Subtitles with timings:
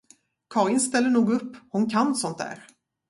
[0.49, 2.67] Karin ställer nog upp, hon kan sånt där!